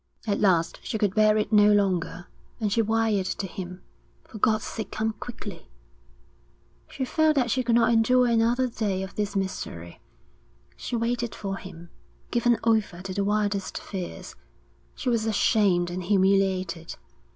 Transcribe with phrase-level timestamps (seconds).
[0.25, 2.25] At last she could bear it no longer,
[2.59, 3.83] and she wired to him:
[4.27, 5.69] For God's sake come quickly.
[6.89, 10.01] She felt that she could not endure another day of this misery.
[10.75, 11.91] She waited for him,
[12.31, 14.33] given over to the wildest fears;
[14.95, 16.95] she was ashamed and humiliated.